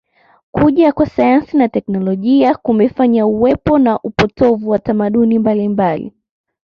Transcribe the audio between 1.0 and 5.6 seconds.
sayansi na teknolojia kumefanya uwepo na upotovu wa tamaduni